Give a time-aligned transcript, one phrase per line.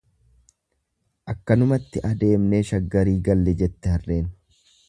[1.33, 4.29] Akkanumatti adeemnee shaggarii galle, jette harreen.